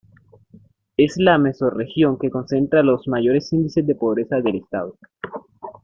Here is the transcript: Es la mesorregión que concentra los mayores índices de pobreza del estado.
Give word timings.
Es 0.97 1.15
la 1.17 1.37
mesorregión 1.37 2.17
que 2.17 2.31
concentra 2.31 2.81
los 2.81 3.07
mayores 3.07 3.53
índices 3.53 3.85
de 3.85 3.93
pobreza 3.93 4.41
del 4.41 4.55
estado. 4.55 4.97